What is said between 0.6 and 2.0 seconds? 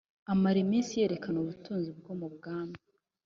iminsi yerekana ubutunzi